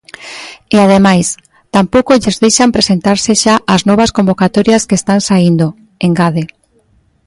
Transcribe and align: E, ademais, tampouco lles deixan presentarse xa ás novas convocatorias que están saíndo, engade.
E, 0.75 0.75
ademais, 0.85 1.27
tampouco 1.75 2.11
lles 2.21 2.37
deixan 2.43 2.75
presentarse 2.77 3.31
xa 3.43 3.55
ás 3.73 3.81
novas 3.89 4.13
convocatorias 4.17 4.85
que 4.87 4.95
están 5.01 5.19
saíndo, 5.27 5.67
engade. 6.07 6.43